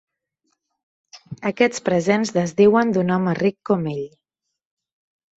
[1.49, 4.07] Aquests presents desdiuen d'un home ric com ell.